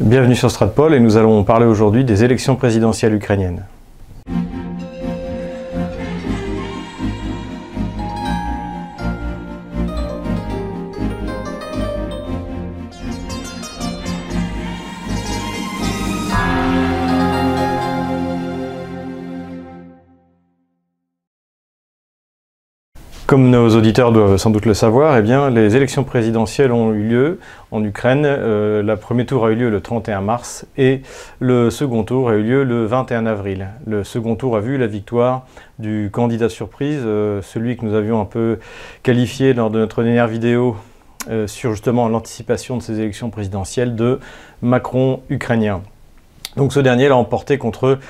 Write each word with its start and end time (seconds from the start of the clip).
Bienvenue 0.00 0.34
sur 0.34 0.50
Stratpol 0.50 0.94
et 0.94 1.00
nous 1.00 1.18
allons 1.18 1.44
parler 1.44 1.66
aujourd'hui 1.66 2.04
des 2.04 2.24
élections 2.24 2.56
présidentielles 2.56 3.14
ukrainiennes. 3.14 3.66
Comme 23.30 23.48
nos 23.48 23.76
auditeurs 23.76 24.10
doivent 24.10 24.38
sans 24.38 24.50
doute 24.50 24.66
le 24.66 24.74
savoir, 24.74 25.16
eh 25.16 25.50
les 25.52 25.76
élections 25.76 26.02
présidentielles 26.02 26.72
ont 26.72 26.92
eu 26.92 27.04
lieu 27.04 27.38
en 27.70 27.84
Ukraine. 27.84 28.24
Euh, 28.26 28.82
le 28.82 28.96
premier 28.96 29.24
tour 29.24 29.46
a 29.46 29.52
eu 29.52 29.54
lieu 29.54 29.70
le 29.70 29.80
31 29.80 30.20
mars 30.20 30.66
et 30.76 31.02
le 31.38 31.70
second 31.70 32.02
tour 32.02 32.28
a 32.28 32.34
eu 32.34 32.42
lieu 32.42 32.64
le 32.64 32.86
21 32.86 33.26
avril. 33.26 33.68
Le 33.86 34.02
second 34.02 34.34
tour 34.34 34.56
a 34.56 34.60
vu 34.60 34.78
la 34.78 34.88
victoire 34.88 35.46
du 35.78 36.10
candidat 36.12 36.48
surprise, 36.48 37.02
euh, 37.04 37.40
celui 37.40 37.76
que 37.76 37.86
nous 37.86 37.94
avions 37.94 38.20
un 38.20 38.24
peu 38.24 38.58
qualifié 39.04 39.54
lors 39.54 39.70
de 39.70 39.78
notre 39.78 40.02
dernière 40.02 40.26
vidéo 40.26 40.76
euh, 41.30 41.46
sur 41.46 41.70
justement 41.70 42.08
l'anticipation 42.08 42.78
de 42.78 42.82
ces 42.82 42.98
élections 42.98 43.30
présidentielles 43.30 43.94
de 43.94 44.18
Macron 44.60 45.20
ukrainien. 45.30 45.82
Donc 46.56 46.72
ce 46.72 46.80
dernier 46.80 47.08
l'a 47.08 47.16
emporté 47.16 47.58
contre 47.58 48.00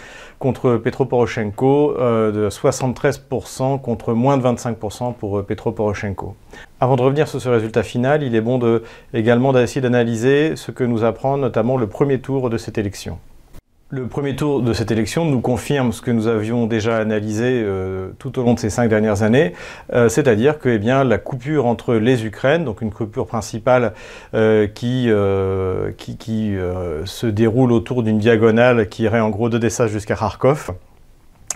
contre 0.41 0.79
Petro 0.79 1.05
Poroshenko 1.05 1.97
euh, 1.99 2.33
de 2.33 2.49
73% 2.49 3.81
contre 3.81 4.15
moins 4.15 4.39
de 4.39 4.43
25% 4.43 5.15
pour 5.15 5.39
euh, 5.39 5.43
Petro 5.43 5.71
Poroshenko. 5.71 6.35
Avant 6.81 6.97
de 6.97 7.03
revenir 7.03 7.29
sur 7.29 7.41
ce 7.41 7.49
résultat 7.49 7.85
final, 7.85 8.25
il 8.25 8.35
est 8.35 8.41
bon 8.41 8.59
également 9.15 9.53
d'essayer 9.53 9.83
d'analyser 9.83 10.57
ce 10.57 10.73
que 10.73 10.83
nous 10.83 11.05
apprend 11.05 11.37
notamment 11.37 11.77
le 11.77 11.87
premier 11.87 12.21
tour 12.21 12.51
de 12.51 12.57
cette 12.57 12.79
élection. 12.79 13.19
Le 13.93 14.07
premier 14.07 14.37
tour 14.37 14.63
de 14.63 14.73
cette 14.73 14.93
élection 14.93 15.25
nous 15.25 15.41
confirme 15.41 15.91
ce 15.91 16.01
que 16.01 16.13
nous 16.13 16.29
avions 16.29 16.69
déjà 16.69 16.99
analysé 16.99 17.61
euh, 17.65 18.11
tout 18.21 18.39
au 18.39 18.45
long 18.45 18.55
de 18.55 18.61
ces 18.61 18.71
cinq 18.71 18.87
dernières 18.89 19.25
années, 19.25 19.53
euh, 19.93 20.09
c'est-à-dire 20.09 20.61
que 20.61 20.69
eh 20.69 20.79
bien, 20.79 21.03
la 21.03 21.19
coupure 21.19 21.67
entre 21.67 21.95
les 21.95 22.25
Ukraines, 22.25 22.65
donc 22.65 22.83
une 22.83 22.93
coupure 22.93 23.27
principale 23.27 23.95
euh, 24.35 24.69
qui, 24.69 25.11
qui, 25.97 26.17
qui 26.19 26.57
se 27.05 27.27
déroule 27.27 27.73
autour 27.73 28.05
d'une 28.05 28.19
diagonale 28.19 28.89
qui 28.89 29.03
irait 29.03 29.19
en 29.19 29.31
gros 29.31 29.49
d'Odessa 29.49 29.89
jusqu'à 29.89 30.15
Kharkov, 30.15 30.71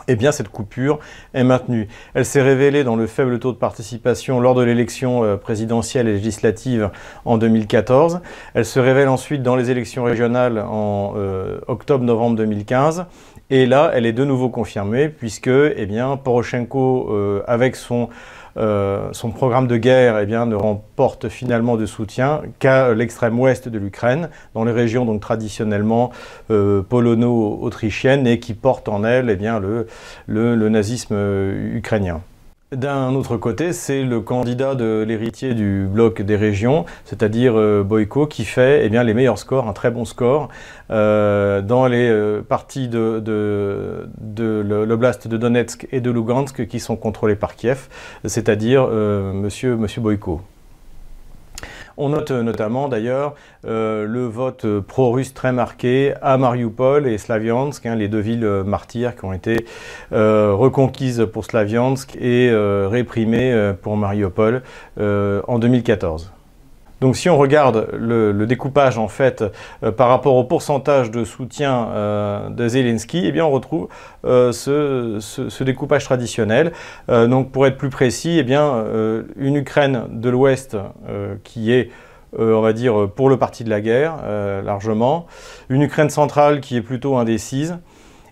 eh 0.08 0.16
bien 0.16 0.32
cette 0.32 0.48
coupure 0.48 0.98
est 1.32 1.44
maintenue. 1.44 1.88
Elle 2.14 2.24
s'est 2.24 2.42
révélée 2.42 2.84
dans 2.84 2.96
le 2.96 3.06
faible 3.06 3.38
taux 3.38 3.52
de 3.52 3.58
participation 3.58 4.40
lors 4.40 4.54
de 4.54 4.62
l'élection 4.62 5.24
euh, 5.24 5.36
présidentielle 5.36 6.08
et 6.08 6.12
législative 6.12 6.90
en 7.24 7.38
2014. 7.38 8.20
Elle 8.54 8.64
se 8.64 8.80
révèle 8.80 9.08
ensuite 9.08 9.42
dans 9.42 9.56
les 9.56 9.70
élections 9.70 10.04
régionales 10.04 10.58
en 10.58 11.14
euh, 11.16 11.60
octobre-novembre 11.68 12.36
2015. 12.36 13.06
Et 13.50 13.66
là, 13.66 13.90
elle 13.94 14.06
est 14.06 14.12
de 14.12 14.24
nouveau 14.24 14.48
confirmée 14.48 15.08
puisque 15.08 15.48
eh 15.48 15.86
bien, 15.86 16.16
Poroshenko, 16.16 17.08
euh, 17.10 17.42
avec 17.46 17.76
son 17.76 18.08
euh, 18.56 19.08
son 19.12 19.30
programme 19.30 19.66
de 19.66 19.76
guerre 19.76 20.18
eh 20.18 20.26
bien, 20.26 20.46
ne 20.46 20.54
remporte 20.54 21.28
finalement 21.28 21.76
de 21.76 21.86
soutien 21.86 22.42
qu'à 22.58 22.94
l'extrême 22.94 23.38
ouest 23.38 23.68
de 23.68 23.78
l'Ukraine, 23.78 24.28
dans 24.54 24.64
les 24.64 24.72
régions 24.72 25.04
donc 25.04 25.20
traditionnellement 25.20 26.10
euh, 26.50 26.82
polono-autrichiennes 26.82 28.26
et 28.26 28.38
qui 28.38 28.54
portent 28.54 28.88
en 28.88 29.04
elles 29.04 29.30
eh 29.30 29.36
bien, 29.36 29.60
le, 29.60 30.68
nazisme 30.68 31.14
euh, 31.14 31.76
ukrainien. 31.76 32.20
D'un 32.74 33.14
autre 33.14 33.36
côté, 33.36 33.72
c'est 33.72 34.02
le 34.02 34.20
candidat 34.20 34.74
de 34.74 35.04
l'héritier 35.06 35.54
du 35.54 35.86
bloc 35.88 36.22
des 36.22 36.34
régions, 36.34 36.86
c'est-à-dire 37.04 37.56
euh, 37.56 37.84
Boyko, 37.84 38.26
qui 38.26 38.44
fait 38.44 38.84
eh 38.84 38.88
bien, 38.88 39.04
les 39.04 39.14
meilleurs 39.14 39.38
scores, 39.38 39.68
un 39.68 39.72
très 39.72 39.92
bon 39.92 40.04
score, 40.04 40.48
euh, 40.90 41.62
dans 41.62 41.86
les 41.86 42.08
euh, 42.08 42.42
parties 42.42 42.88
de, 42.88 43.22
l'oblast 44.84 45.28
de 45.28 45.36
Donetsk 45.36 45.86
et 45.92 46.00
de 46.00 46.10
Lugansk 46.10 46.66
qui 46.66 46.80
sont 46.80 46.96
contrôlées 46.96 47.36
par 47.36 47.54
Kiev, 47.54 47.88
c'est-à-dire 48.24 48.88
monsieur, 48.88 49.76
monsieur 49.76 50.00
Boyko. 50.00 50.40
On 51.96 52.08
note 52.08 52.32
notamment 52.32 52.88
d'ailleurs 52.88 53.34
euh, 53.66 54.04
le 54.06 54.26
vote 54.26 54.66
pro-russe 54.80 55.32
très 55.32 55.52
marqué 55.52 56.14
à 56.22 56.36
Mariupol 56.36 57.06
et 57.06 57.18
Slaviansk, 57.18 57.86
hein, 57.86 57.94
les 57.94 58.08
deux 58.08 58.18
villes 58.18 58.62
martyrs 58.66 59.14
qui 59.14 59.24
ont 59.24 59.32
été 59.32 59.64
euh, 60.12 60.52
reconquises 60.54 61.26
pour 61.32 61.44
Slaviansk 61.44 62.16
et 62.16 62.50
euh, 62.50 62.88
réprimées 62.90 63.72
pour 63.82 63.96
Mariupol 63.96 64.62
en 64.98 65.58
2014. 65.58 66.32
Donc 67.00 67.16
si 67.16 67.28
on 67.28 67.36
regarde 67.36 67.88
le, 67.92 68.32
découpage 68.46 68.98
en 68.98 69.08
fait 69.08 69.44
euh, 69.82 69.90
par 69.90 70.08
rapport 70.08 70.36
au 70.36 70.44
pourcentage 70.44 71.10
de 71.10 71.24
soutien 71.24 71.88
euh, 71.88 72.48
de 72.50 72.68
Zelensky, 72.68 73.22
eh 73.24 73.32
bien 73.32 73.44
on 73.44 73.50
retrouve 73.50 73.88
euh, 74.24 74.52
ce, 74.52 75.64
découpage 75.64 76.04
traditionnel. 76.04 76.72
donc 77.08 77.50
pour 77.50 77.66
être 77.66 77.78
plus 77.78 77.88
précis, 77.88 78.36
eh 78.38 78.42
bien 78.42 78.84
une 79.36 79.56
Ukraine 79.56 80.04
de 80.10 80.28
l'Ouest 80.28 80.76
qui 81.42 81.72
est 81.72 81.90
on 82.36 82.60
va 82.60 82.72
dire, 82.72 83.08
pour 83.14 83.28
le 83.28 83.38
parti 83.38 83.64
de 83.64 83.70
la 83.70 83.80
guerre, 83.80 84.16
largement. 84.64 85.26
Une 85.68 85.82
Ukraine 85.82 86.10
centrale 86.10 86.60
qui 86.60 86.76
est 86.76 86.82
plutôt 86.82 87.16
indécise 87.16 87.78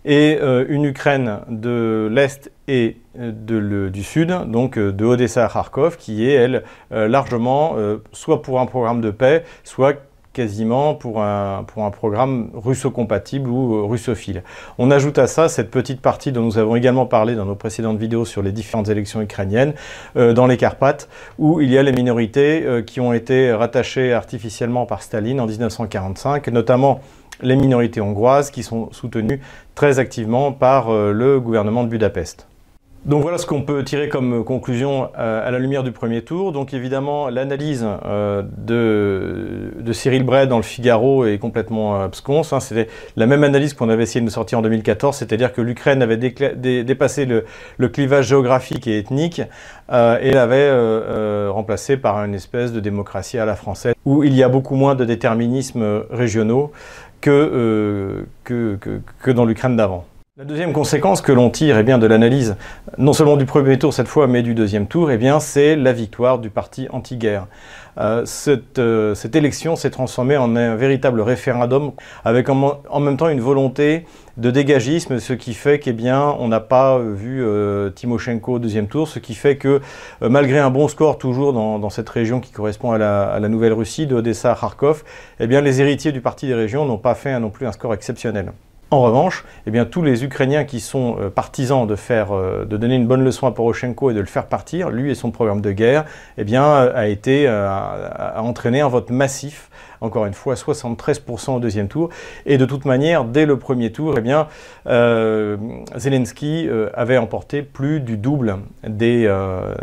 et 0.04 0.38
euh, 0.40 0.64
une 0.68 0.84
Ukraine 0.84 1.40
de 1.48 2.08
l'Est 2.10 2.50
et 2.68 2.96
euh, 3.18 3.90
du 3.90 4.02
Sud, 4.02 4.34
donc 4.46 4.78
euh, 4.78 4.92
de 4.92 5.04
Odessa 5.04 5.44
à 5.44 5.48
Kharkov, 5.48 5.96
qui 5.96 6.28
est, 6.28 6.34
elle, 6.34 6.62
largement 6.90 7.76
soit 8.12 8.42
pour 8.42 8.60
un 8.60 8.66
programme 8.66 9.00
de 9.00 9.10
paix, 9.10 9.44
soit 9.64 9.94
quasiment 10.32 10.94
pour 10.94 11.22
un, 11.22 11.64
pour 11.66 11.84
un 11.84 11.90
programme 11.90 12.50
russo-compatible 12.54 13.48
ou 13.50 13.86
russophile. 13.86 14.42
On 14.78 14.90
ajoute 14.90 15.18
à 15.18 15.26
ça 15.26 15.48
cette 15.48 15.70
petite 15.70 16.00
partie 16.00 16.32
dont 16.32 16.42
nous 16.42 16.58
avons 16.58 16.74
également 16.74 17.06
parlé 17.06 17.34
dans 17.34 17.44
nos 17.44 17.54
précédentes 17.54 17.98
vidéos 17.98 18.24
sur 18.24 18.42
les 18.42 18.52
différentes 18.52 18.88
élections 18.88 19.20
ukrainiennes, 19.20 19.74
dans 20.14 20.46
les 20.46 20.56
Carpates, 20.56 21.08
où 21.38 21.60
il 21.60 21.70
y 21.70 21.76
a 21.76 21.82
les 21.82 21.92
minorités 21.92 22.82
qui 22.86 23.00
ont 23.00 23.12
été 23.12 23.52
rattachées 23.52 24.12
artificiellement 24.12 24.86
par 24.86 25.02
Staline 25.02 25.40
en 25.40 25.46
1945, 25.46 26.48
notamment 26.48 27.00
les 27.40 27.56
minorités 27.56 28.00
hongroises 28.00 28.50
qui 28.50 28.62
sont 28.62 28.90
soutenues 28.92 29.40
très 29.74 29.98
activement 29.98 30.52
par 30.52 30.90
euh, 30.90 31.12
le 31.12 31.40
gouvernement 31.40 31.84
de 31.84 31.88
Budapest. 31.88 32.46
Donc 33.04 33.22
voilà 33.22 33.36
ce 33.36 33.46
qu'on 33.46 33.62
peut 33.62 33.82
tirer 33.82 34.08
comme 34.08 34.44
conclusion 34.44 35.08
euh, 35.18 35.44
à 35.44 35.50
la 35.50 35.58
lumière 35.58 35.82
du 35.82 35.90
premier 35.90 36.22
tour. 36.22 36.52
Donc 36.52 36.72
évidemment, 36.72 37.30
l'analyse 37.30 37.84
euh, 38.04 38.44
de, 38.58 39.92
Cyril 39.92 40.22
Bray 40.22 40.46
dans 40.46 40.58
le 40.58 40.62
Figaro 40.62 41.26
est 41.26 41.38
complètement 41.38 42.00
absconce. 42.00 42.52
Hein. 42.52 42.60
C'était 42.60 42.86
la 43.16 43.26
même 43.26 43.42
analyse 43.42 43.74
qu'on 43.74 43.88
avait 43.88 44.04
essayé 44.04 44.24
de 44.24 44.30
sortir 44.30 44.60
en 44.60 44.62
2014, 44.62 45.16
c'est-à-dire 45.16 45.52
que 45.52 45.60
l'Ukraine 45.60 46.00
avait 46.00 46.16
dépassé 46.16 47.26
le, 47.26 47.88
clivage 47.88 48.28
géographique 48.28 48.86
et 48.86 48.98
ethnique 48.98 49.42
et 49.90 50.30
l'avait 50.30 51.48
remplacé 51.48 51.96
par 51.96 52.24
une 52.24 52.34
espèce 52.34 52.72
de 52.72 52.78
démocratie 52.78 53.36
à 53.36 53.44
la 53.44 53.56
française, 53.56 53.94
où 54.06 54.22
il 54.22 54.34
y 54.34 54.44
a 54.44 54.48
beaucoup 54.48 54.76
moins 54.76 54.94
de 54.94 55.04
déterminismes 55.04 56.04
régionaux 56.08 56.70
euh, 57.30 58.24
que, 58.44 58.76
que, 58.80 59.00
que, 59.22 59.30
dans 59.30 59.44
l'Ukraine 59.44 59.76
d'avant. 59.76 60.06
La 60.38 60.46
deuxième 60.46 60.72
conséquence 60.72 61.20
que 61.20 61.30
l'on 61.30 61.50
tire 61.50 61.76
eh 61.76 61.82
bien, 61.82 61.98
de 61.98 62.06
l'analyse, 62.06 62.56
non 62.96 63.12
seulement 63.12 63.36
du 63.36 63.44
premier 63.44 63.78
tour 63.78 63.92
cette 63.92 64.08
fois, 64.08 64.26
mais 64.26 64.40
du 64.40 64.54
deuxième 64.54 64.86
tour, 64.86 65.10
eh 65.10 65.18
bien, 65.18 65.40
c'est 65.40 65.76
la 65.76 65.92
victoire 65.92 66.38
du 66.38 66.48
parti 66.48 66.88
anti-guerre. 66.90 67.48
Euh, 67.98 68.24
cette, 68.24 68.78
euh, 68.78 69.14
élection 69.34 69.76
s'est 69.76 69.90
transformée 69.90 70.38
en 70.38 70.56
un 70.56 70.74
véritable 70.74 71.20
référendum 71.20 71.92
avec 72.24 72.48
en, 72.48 73.00
même 73.00 73.18
temps 73.18 73.28
une 73.28 73.42
volonté 73.42 74.06
de 74.38 74.50
dégagisme, 74.50 75.18
ce 75.18 75.34
qui 75.34 75.52
fait 75.52 75.78
qu'on 75.78 76.48
n'a 76.48 76.60
pas 76.60 76.98
vu 76.98 77.44
euh, 77.44 77.90
Timoshenko 77.90 78.54
au 78.54 78.58
deuxième 78.58 78.88
tour, 78.88 79.08
ce 79.08 79.18
qui 79.18 79.34
fait 79.34 79.58
que 79.58 79.82
malgré 80.22 80.60
un 80.60 80.70
bon 80.70 80.88
score 80.88 81.18
toujours 81.18 81.52
dans, 81.52 81.90
cette 81.90 82.08
région 82.08 82.40
qui 82.40 82.52
correspond 82.52 82.92
à 82.92 82.96
la, 82.96 83.24
à 83.24 83.38
la 83.38 83.50
Nouvelle-Russie, 83.50 84.06
de 84.06 84.14
Odessa 84.14 84.52
à 84.52 84.54
Kharkov, 84.54 85.04
eh 85.40 85.46
bien, 85.46 85.60
les 85.60 85.82
héritiers 85.82 86.10
du 86.10 86.22
parti 86.22 86.46
des 86.46 86.54
régions 86.54 86.86
n'ont 86.86 86.96
pas 86.96 87.14
fait 87.14 87.38
non 87.38 87.50
plus 87.50 87.66
un 87.66 87.72
score 87.72 87.92
exceptionnel. 87.92 88.52
En 88.92 89.00
revanche, 89.00 89.46
eh 89.66 89.70
bien, 89.70 89.86
tous 89.86 90.02
les 90.02 90.22
Ukrainiens 90.22 90.64
qui 90.64 90.78
sont 90.78 91.16
euh, 91.18 91.30
partisans 91.30 91.86
de, 91.86 91.96
faire, 91.96 92.36
euh, 92.36 92.66
de 92.66 92.76
donner 92.76 92.96
une 92.96 93.06
bonne 93.06 93.24
leçon 93.24 93.46
à 93.46 93.50
Poroshenko 93.50 94.10
et 94.10 94.14
de 94.14 94.20
le 94.20 94.26
faire 94.26 94.44
partir, 94.44 94.90
lui 94.90 95.10
et 95.10 95.14
son 95.14 95.30
programme 95.30 95.62
de 95.62 95.72
guerre, 95.72 96.04
eh 96.36 96.44
bien, 96.44 96.62
a 96.62 97.06
été 97.08 97.46
a 97.48 98.42
entraîné 98.42 98.82
un 98.82 98.88
vote 98.88 99.08
massif 99.08 99.70
encore 100.02 100.26
une 100.26 100.34
fois 100.34 100.54
73% 100.54 101.56
au 101.56 101.60
deuxième 101.60 101.88
tour. 101.88 102.10
Et 102.44 102.58
de 102.58 102.64
toute 102.66 102.84
manière, 102.84 103.24
dès 103.24 103.46
le 103.46 103.58
premier 103.58 103.92
tour, 103.92 104.14
eh 104.18 104.32
euh, 104.86 105.56
Zelensky 105.96 106.66
euh, 106.68 106.90
avait 106.94 107.16
emporté 107.16 107.62
plus 107.62 108.00
du 108.00 108.16
double 108.16 108.56
des, 108.86 109.24
euh, 109.26 109.74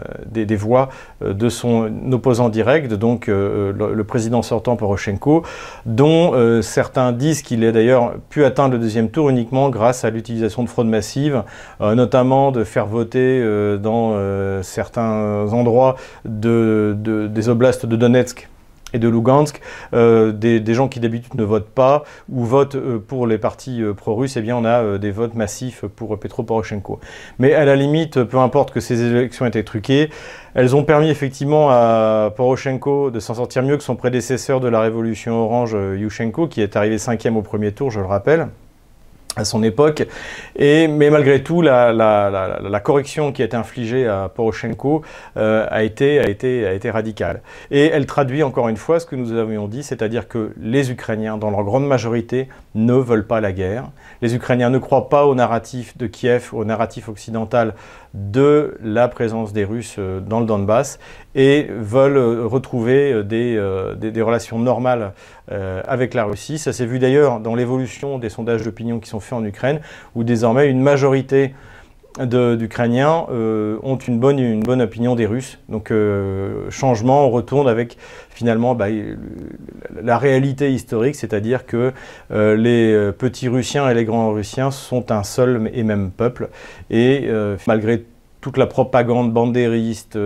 voix 0.58 0.90
de 1.22 1.48
son 1.48 2.12
opposant 2.12 2.50
direct, 2.50 2.94
donc 2.94 3.28
le, 3.28 4.04
président 4.04 4.42
sortant 4.42 4.76
Poroshenko, 4.76 5.44
dont 5.86 6.62
certains 6.62 7.14
disent 7.14 7.44
qu'il 7.44 7.64
a 7.64 7.72
d'ailleurs 7.72 8.16
pu 8.30 8.44
atteindre 8.44 8.74
le 8.74 8.80
deuxième 8.80 9.10
tour 9.10 9.30
uniquement 9.30 9.70
grâce 9.70 10.04
à 10.04 10.10
l'utilisation 10.10 10.64
de 10.64 10.70
fraude 10.70 10.88
massive, 10.88 11.44
notamment 11.80 12.52
de 12.52 12.64
faire 12.64 12.88
voter 12.88 13.42
dans 13.78 14.18
certains 14.64 15.48
endroits 15.54 15.96
de, 16.26 16.98
des 17.30 17.50
oblasts 17.50 17.86
de 17.86 17.96
Donetsk 17.96 18.50
et 18.94 19.00
de 19.00 19.08
Lugansk, 19.08 19.62
euh, 19.94 20.32
des, 20.32 20.74
gens 20.74 20.88
qui 20.88 21.00
d'habitude 21.00 21.36
ne 21.36 21.44
votent 21.44 21.70
pas 21.70 22.04
ou 22.30 22.44
votent 22.44 22.76
euh, 22.76 23.00
pour 23.00 23.28
les 23.28 23.38
partis 23.38 23.82
euh, 23.82 23.94
pro-russes, 23.94 24.38
eh 24.38 24.42
bien 24.42 24.56
on 24.56 24.66
a 24.66 24.98
des 24.98 25.12
votes 25.12 25.36
massifs 25.36 25.86
pour 25.96 26.18
Petro 26.20 26.44
Poroshenko. 26.44 27.00
Mais 27.38 27.54
à 27.54 27.66
la 27.66 27.76
limite, 27.76 28.24
peu 28.24 28.38
importe 28.38 28.72
que 28.72 28.80
ces 28.80 29.02
élections 29.02 29.46
aient 29.46 29.50
été 29.50 29.64
truquées, 29.64 30.10
elles 30.54 30.76
ont 30.76 30.84
permis 30.84 31.10
effectivement 31.10 31.70
à 31.70 32.34
Poroshenko 32.36 33.12
de 33.12 33.20
s'en 33.20 33.36
sortir 33.36 33.64
mieux 33.64 33.78
que 33.78 33.84
son 33.84 33.96
prédécesseur 33.96 34.60
de 34.60 34.68
la 34.68 34.82
révolution 34.82 35.34
orange, 35.44 35.74
Yushchenko, 35.74 36.48
qui 36.48 36.62
est 36.62 36.76
arrivé 36.76 36.98
cinquième 36.98 37.38
au 37.38 37.42
premier 37.42 37.72
tour, 37.72 37.92
je 37.92 38.00
le 38.00 38.06
rappelle 38.06 38.48
à 39.36 39.46
son 39.46 39.64
époque. 39.64 40.08
Et, 40.56 40.88
mais 40.88 41.10
malgré 41.10 41.44
tout, 41.44 41.62
la, 41.62 42.82
correction 42.84 43.32
qui 43.32 43.42
a 43.42 43.46
été 43.46 43.56
infligée 43.56 44.08
à 44.08 44.30
Poroshenko 44.34 45.04
euh, 45.38 45.68
a, 45.70 45.84
été, 45.84 46.90
radicale. 46.90 47.42
Et 47.72 47.88
elle 47.88 48.06
traduit 48.06 48.44
encore 48.44 48.70
une 48.70 48.78
fois 48.78 49.00
ce 49.00 49.06
que 49.06 49.16
nous 49.16 49.34
avions 49.34 49.68
dit, 49.68 49.84
c'est-à-dire 49.84 50.28
que 50.28 50.52
les 50.60 50.92
Ukrainiens, 50.92 51.38
dans 51.38 51.52
leur 51.52 51.64
grande 51.64 51.88
majorité, 51.88 52.50
ne 52.76 52.94
veulent 52.94 53.28
pas 53.28 53.42
la 53.42 53.52
guerre. 53.52 53.90
Les 54.22 54.36
Ukrainiens 54.36 54.70
ne 54.70 54.80
croient 54.80 55.10
pas 55.10 55.26
au 55.26 55.36
narratif 55.36 55.98
de 55.98 56.08
Kiev, 56.08 56.50
au 56.54 56.66
narratif 56.66 57.10
occidental 57.10 57.76
de 58.14 58.78
la 58.84 59.08
présence 59.08 59.54
des 59.54 59.64
Russes 59.64 59.98
euh, 60.00 60.20
dans 60.20 60.40
le 60.40 60.48
Donbass 60.48 61.00
et 61.36 61.68
veulent 61.70 62.18
euh, 62.18 62.46
retrouver 62.48 63.24
des 63.24 64.22
relations 64.22 64.58
normales 64.58 65.14
avec 65.50 66.14
la 66.14 66.26
Russie. 66.26 66.58
Ça 66.58 66.74
s'est 66.74 66.86
vu 66.86 67.00
d'ailleurs 67.00 67.40
dans 67.40 67.56
l'évolution 67.56 68.20
des 68.20 68.30
sondages 68.30 68.64
d'opinion 68.64 69.00
qui 69.00 69.10
sont 69.10 69.20
faits 69.20 69.34
en 69.34 69.44
Ukraine, 69.44 69.80
où 70.16 70.24
désormais 70.24 70.70
une 70.70 70.82
majorité 70.82 71.54
d'Ukrainiens 72.26 73.28
euh, 73.32 73.78
ont 73.84 73.98
une 73.98 74.20
bonne, 74.20 74.82
opinion 74.82 75.16
des 75.16 75.26
Russes. 75.26 75.60
Donc 75.70 75.92
euh, 75.92 76.70
changement, 76.70 77.26
on 77.26 77.30
retourne 77.30 77.68
avec 77.68 77.98
finalement 78.30 78.76
bah, 78.76 78.88
la 80.02 80.18
réalité 80.18 80.72
historique, 80.72 81.16
c'est-à-dire 81.16 81.66
que 81.66 81.94
euh, 82.32 82.56
les 82.56 83.12
petits 83.14 83.48
Russiens 83.48 83.90
et 83.90 83.94
les 83.94 84.06
grands 84.06 84.32
Russiens 84.32 84.72
sont 84.72 85.12
un 85.12 85.24
seul 85.24 85.70
et 85.74 85.84
même 85.84 86.12
peuple. 86.12 86.50
Et 86.90 87.30
malgré 87.68 88.04
toute 88.42 88.58
la 88.58 88.68
propagande 88.68 89.34
bandériste, 89.34 90.18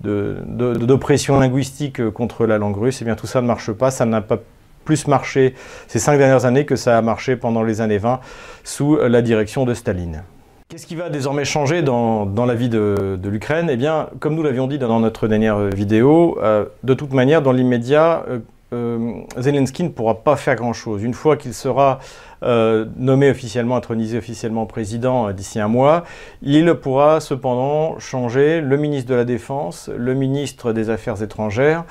d'oppression 0.00 1.40
linguistique 1.40 2.10
contre 2.10 2.46
la 2.46 2.58
langue 2.58 2.76
russe, 2.76 3.00
eh 3.02 3.04
bien 3.04 3.14
tout 3.14 3.26
ça 3.26 3.40
ne 3.40 3.46
marche 3.46 3.72
pas, 3.72 3.90
ça 3.90 4.04
n'a 4.04 4.20
pas 4.20 4.38
plus 4.84 5.06
marché 5.06 5.54
ces 5.86 5.98
cinq 5.98 6.16
dernières 6.16 6.46
années 6.46 6.64
que 6.64 6.76
ça 6.76 6.96
a 6.96 7.02
marché 7.02 7.36
pendant 7.36 7.62
les 7.62 7.80
années 7.80 7.98
20 7.98 8.20
sous 8.64 8.96
la 8.96 9.22
direction 9.22 9.64
de 9.64 9.74
Staline. 9.74 10.22
Qu'est-ce 10.70 10.86
qui 10.86 10.96
va 10.96 11.08
désormais 11.08 11.46
changer 11.46 11.80
dans, 11.80 12.26
la 12.46 12.54
vie 12.54 12.68
de, 12.68 13.18
l'Ukraine? 13.24 13.68
Eh 13.70 13.76
bien, 13.76 14.08
comme 14.20 14.34
nous 14.34 14.42
l'avions 14.42 14.66
dit 14.66 14.78
dans 14.78 15.00
notre 15.00 15.26
dernière 15.26 15.58
vidéo, 15.58 16.38
euh, 16.42 16.66
de 16.84 16.92
toute 16.92 17.14
manière, 17.14 17.40
dans 17.40 17.52
l'immédiat, 17.52 18.24
euh, 18.28 18.40
euh, 18.72 19.20
Zelensky 19.38 19.82
ne 19.82 19.88
pourra 19.88 20.22
pas 20.22 20.36
faire 20.36 20.56
grand-chose. 20.56 21.02
Une 21.02 21.14
fois 21.14 21.36
qu'il 21.36 21.54
sera 21.54 21.98
nommé 22.40 23.28
officiellement, 23.30 23.74
intronisé 23.74 24.16
officiellement 24.16 24.64
président 24.64 25.32
d'ici 25.32 25.58
un 25.58 25.66
mois, 25.66 26.04
il 26.40 26.72
pourra 26.74 27.18
cependant 27.18 27.98
changer 27.98 28.60
le 28.60 28.76
ministre 28.76 29.10
de 29.10 29.16
la 29.16 29.24
Défense, 29.24 29.90
le 29.96 30.14
ministre 30.14 30.72
des 30.72 30.88
Affaires 30.88 31.20
étrangères, 31.20 31.84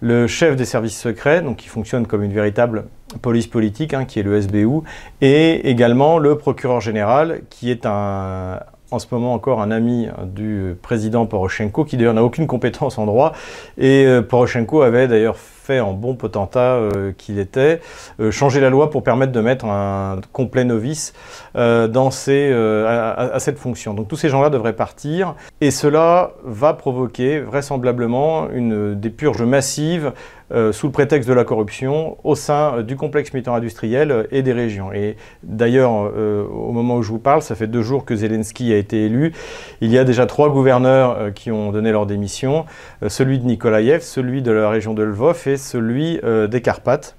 le 0.00 0.26
chef 0.26 0.56
des 0.56 0.64
services 0.64 0.98
secrets, 0.98 1.42
donc 1.42 1.58
qui 1.58 1.68
fonctionne 1.68 2.06
comme 2.06 2.22
une 2.22 2.32
véritable 2.32 2.84
police 3.20 3.46
politique, 3.46 3.92
hein, 3.92 4.04
qui 4.04 4.18
est 4.20 4.22
le 4.22 4.40
SBU, 4.40 4.80
et 5.20 5.68
également 5.68 6.18
le 6.18 6.38
procureur 6.38 6.80
général, 6.80 7.42
qui 7.50 7.70
est 7.70 7.84
en 7.84 8.98
ce 8.98 9.06
moment 9.10 9.34
encore 9.34 9.60
un 9.60 9.70
ami 9.70 10.08
du 10.24 10.74
président 10.80 11.26
Poroshenko, 11.26 11.84
qui 11.84 11.96
d'ailleurs 11.96 12.14
n'a 12.14 12.24
aucune 12.24 12.46
compétence 12.46 12.98
en 12.98 13.06
droit. 13.06 13.32
Et 13.78 14.04
euh, 14.06 14.22
Poroshenko 14.22 14.82
avait 14.82 15.06
d'ailleurs 15.06 15.36
en 15.78 15.92
bon 15.92 16.16
potentat 16.16 16.74
euh, 16.74 17.12
qu'il 17.16 17.38
était, 17.38 17.80
euh, 18.18 18.32
changer 18.32 18.60
la 18.60 18.70
loi 18.70 18.90
pour 18.90 19.04
permettre 19.04 19.30
de 19.30 19.40
mettre 19.40 19.66
un 19.66 20.20
complet 20.32 20.64
novice 20.64 21.12
dans 21.54 22.10
ces, 22.10 22.52
à, 22.52 23.38
cette 23.38 23.58
fonction. 23.58 23.94
Donc 23.94 24.08
tous 24.08 24.16
ces 24.16 24.28
gens-là 24.28 24.50
devraient 24.50 24.74
partir. 24.74 25.34
Et 25.60 25.70
cela 25.70 26.32
va 26.44 26.74
provoquer 26.74 27.40
vraisemblablement 27.40 28.48
une, 28.50 28.98
des 28.98 29.10
purges 29.10 29.42
massives 29.42 30.12
euh, 30.52 30.72
sous 30.72 30.86
le 30.86 30.92
prétexte 30.92 31.28
de 31.28 31.34
la 31.34 31.44
corruption 31.44 32.16
au 32.24 32.34
sein 32.34 32.74
euh, 32.74 32.82
du 32.82 32.96
complexe 32.96 33.32
militaire 33.32 33.54
industriel 33.54 34.10
euh, 34.10 34.24
et 34.32 34.42
des 34.42 34.52
régions. 34.52 34.92
Et 34.92 35.16
d'ailleurs, 35.44 35.90
au 35.90 36.72
moment 36.72 36.96
où 36.96 37.02
je 37.02 37.10
vous 37.10 37.18
parle, 37.18 37.42
ça 37.42 37.54
fait 37.54 37.66
deux 37.66 37.82
jours 37.82 38.04
que 38.04 38.16
Zelensky 38.16 38.72
a 38.72 38.76
été 38.76 39.04
élu. 39.04 39.32
Il 39.80 39.92
y 39.92 39.98
a 39.98 40.04
déjà 40.04 40.26
trois 40.26 40.50
gouverneurs 40.50 41.32
qui 41.34 41.50
ont 41.50 41.70
donné 41.70 41.92
leur 41.92 42.06
démission, 42.06 42.64
celui 43.06 43.38
de 43.38 43.44
Nikolaïev, 43.44 44.00
celui 44.00 44.42
de 44.42 44.50
la 44.50 44.68
région 44.68 44.94
de 44.94 45.02
Lvov 45.02 45.46
et 45.46 45.56
celui 45.60 46.20
des 46.48 46.60
Carpates. 46.60 47.16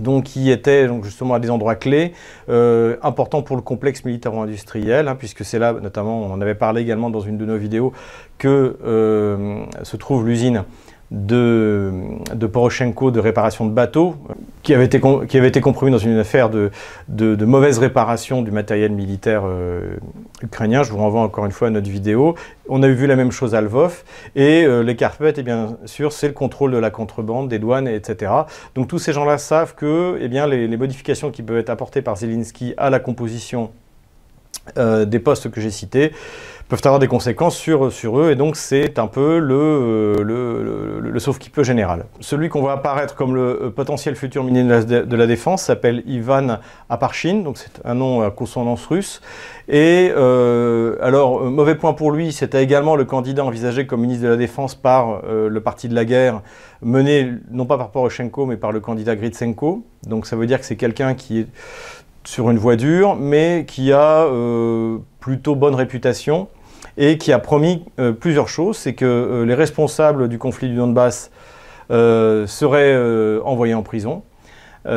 Donc 0.00 0.24
qui 0.24 0.50
étaient 0.50 0.86
donc 0.86 1.04
justement 1.04 1.34
à 1.34 1.38
des 1.38 1.50
endroits 1.50 1.74
clés, 1.74 2.14
importants 2.48 3.42
pour 3.42 3.56
le 3.56 3.62
complexe 3.62 4.06
militaro-industriel, 4.06 5.06
hein, 5.06 5.16
puisque 5.16 5.44
c'est 5.44 5.58
là, 5.58 5.74
notamment, 5.74 6.22
on 6.22 6.32
en 6.32 6.40
avait 6.40 6.54
parlé 6.54 6.80
également 6.80 7.10
dans 7.10 7.20
une 7.20 7.36
de 7.36 7.44
nos 7.44 7.58
vidéos, 7.58 7.92
que 8.38 8.78
se 9.82 9.96
trouve 9.96 10.26
l'usine 10.26 10.64
de, 11.12 12.46
Poroshenko 12.50 13.10
de 13.10 13.20
réparation 13.20 13.66
de 13.66 13.72
bateaux, 13.72 14.16
qui 14.62 14.72
avait 14.72 14.86
été, 14.86 15.00
qui 15.28 15.36
avait 15.36 15.48
été 15.48 15.60
compromis 15.60 15.92
dans 15.92 15.98
une 15.98 16.16
affaire 16.16 16.48
de, 16.48 16.70
de, 17.08 17.44
mauvaise 17.44 17.78
réparation 17.78 18.42
du 18.42 18.50
matériel 18.50 18.92
militaire 18.92 19.42
euh, 19.44 19.96
ukrainien. 20.42 20.82
Je 20.82 20.90
vous 20.90 20.98
renvoie 20.98 21.20
encore 21.20 21.44
une 21.44 21.52
fois 21.52 21.68
à 21.68 21.70
notre 21.70 21.90
vidéo. 21.90 22.34
On 22.68 22.82
a 22.82 22.88
vu 22.88 23.06
la 23.06 23.16
même 23.16 23.30
chose 23.30 23.54
à 23.54 23.60
Lvov. 23.60 24.04
Et 24.36 24.64
euh, 24.64 24.82
les 24.82 24.96
carpettes, 24.96 25.38
et 25.38 25.42
bien 25.42 25.76
sûr, 25.84 26.12
c'est 26.12 26.28
le 26.28 26.34
contrôle 26.34 26.72
de 26.72 26.78
la 26.78 26.90
contrebande, 26.90 27.48
des 27.48 27.58
douanes, 27.58 27.88
etc. 27.88 28.32
Donc 28.74 28.88
tous 28.88 28.98
ces 28.98 29.12
gens-là 29.12 29.36
savent 29.36 29.74
que 29.74 30.18
eh 30.20 30.28
bien, 30.28 30.46
les, 30.46 30.66
les 30.66 30.76
modifications 30.78 31.30
qui 31.30 31.42
peuvent 31.42 31.58
être 31.58 31.70
apportées 31.70 32.00
par 32.00 32.16
Zelensky 32.16 32.72
à 32.78 32.88
la 32.88 33.00
composition 33.00 33.70
euh, 34.78 35.04
des 35.04 35.18
postes 35.18 35.50
que 35.50 35.60
j'ai 35.60 35.72
cités 35.72 36.12
peuvent 36.72 36.80
avoir 36.86 37.00
des 37.00 37.06
conséquences 37.06 37.54
sur, 37.54 37.92
sur 37.92 38.18
eux, 38.18 38.30
et 38.30 38.34
donc 38.34 38.56
c'est 38.56 38.98
un 38.98 39.06
peu 39.06 39.38
le, 39.38 39.54
euh, 39.54 40.24
le, 40.24 41.10
le, 41.10 41.38
qui 41.38 41.50
peut 41.50 41.64
général. 41.64 42.06
Celui 42.20 42.48
qu'on 42.48 42.62
voit 42.62 42.72
apparaître 42.72 43.14
comme 43.14 43.34
le 43.34 43.64
euh, 43.64 43.70
potentiel 43.70 44.16
futur 44.16 44.42
ministre 44.42 44.86
de 44.86 45.16
la 45.16 45.26
Défense 45.26 45.64
s'appelle 45.64 46.02
Ivan 46.06 46.60
Aparchin, 46.88 47.42
donc 47.44 47.58
c'est 47.58 47.82
un 47.84 47.92
nom 47.92 48.22
à 48.22 48.30
consonance 48.30 48.86
russe, 48.86 49.20
et 49.68 50.12
alors, 50.12 51.42
mauvais 51.42 51.74
point 51.74 51.92
pour 51.92 52.10
lui, 52.10 52.32
c'était 52.32 52.62
également 52.62 52.96
le 52.96 53.04
candidat 53.04 53.44
envisagé 53.44 53.86
comme 53.86 54.00
ministre 54.00 54.24
de 54.24 54.30
la 54.30 54.36
Défense 54.36 54.74
par 54.74 55.20
le 55.26 55.60
parti 55.60 55.90
de 55.90 55.94
la 55.94 56.06
guerre, 56.06 56.40
mené 56.80 57.34
non 57.50 57.66
pas 57.66 57.76
par 57.76 57.90
Poroshenko, 57.90 58.46
mais 58.46 58.56
par 58.56 58.72
le 58.72 58.80
candidat 58.80 59.14
Gritsenko, 59.14 59.84
donc 60.06 60.26
ça 60.26 60.36
veut 60.36 60.46
dire 60.46 60.58
que 60.58 60.64
c'est 60.64 60.76
quelqu'un 60.76 61.12
qui 61.12 61.40
est 61.40 61.46
sur 62.24 62.50
une 62.50 62.58
voie 62.58 62.76
dure, 62.76 63.16
mais 63.16 63.64
qui 63.66 63.92
a 63.92 64.24
euh, 64.24 64.98
plutôt 65.20 65.54
bonne 65.54 65.74
réputation 65.74 66.48
et 66.96 67.18
qui 67.18 67.32
a 67.32 67.38
promis 67.38 67.84
euh, 67.98 68.12
plusieurs 68.12 68.48
choses. 68.48 68.76
C'est 68.76 68.94
que 68.94 69.04
euh, 69.04 69.44
les 69.44 69.54
responsables 69.54 70.28
du 70.28 70.38
conflit 70.38 70.68
du 70.68 70.76
Donbass 70.76 71.30
seraient 71.90 72.96
envoyés 73.44 73.74
en 73.74 73.82
prison. 73.82 74.22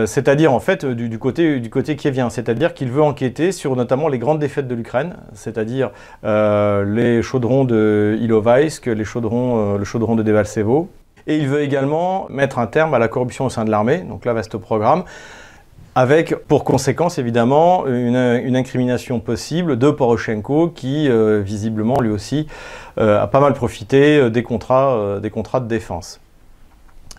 c'est-à-dire 0.05 0.53
en 0.53 0.61
fait 0.61 0.85
du, 0.85 1.19
côté, 1.19 1.59
du 1.59 1.69
côté 1.69 1.97
qui 1.97 2.09
vient, 2.09 2.29
c'est-à-dire 2.29 2.73
qu'il 2.73 2.89
veut 2.89 3.01
enquêter 3.01 3.51
sur 3.51 3.75
notamment 3.75 4.07
les 4.07 4.17
grandes 4.17 4.39
défaites 4.39 4.67
de 4.69 4.75
l'Ukraine, 4.75 5.17
c'est-à-dire 5.33 5.91
les 6.23 7.21
chaudrons 7.21 7.65
de 7.65 8.17
Ilovaisk, 8.21 8.85
les 8.85 8.95
le 8.95 9.03
chaudron 9.03 10.15
de 10.15 10.23
Devalsevo, 10.23 10.87
et 11.27 11.37
il 11.37 11.47
veut 11.47 11.61
également 11.61 12.27
mettre 12.29 12.59
un 12.59 12.67
terme 12.67 12.93
à 12.93 12.99
la 12.99 13.07
corruption 13.07 13.45
au 13.45 13.49
sein 13.49 13.65
de 13.65 13.71
l'armée, 13.71 13.99
donc 13.99 14.25
là 14.25 14.33
vaste 14.33 14.57
programme, 14.57 15.03
avec 15.95 16.35
pour 16.47 16.65
conséquence 16.65 17.17
évidemment 17.17 17.87
une, 17.87 18.55
incrimination 18.55 19.21
possible 19.21 19.77
de 19.77 19.89
Poroshenko 19.89 20.69
qui 20.69 21.09
euh, 21.09 21.41
visiblement 21.41 22.01
lui 22.01 22.11
aussi 22.11 22.47
euh, 22.97 23.21
a 23.21 23.27
pas 23.27 23.39
mal 23.39 23.53
profité 23.53 24.17
euh, 24.17 24.29
des 24.29 24.43
contrats, 24.43 25.19
des 25.21 25.29
contrats 25.29 25.61
de 25.61 25.67
défense. 25.67 26.19